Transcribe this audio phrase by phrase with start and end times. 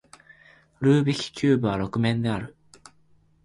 [0.79, 2.55] ルービックキューブは六面である